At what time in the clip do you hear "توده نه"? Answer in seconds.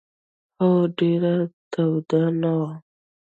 1.71-2.51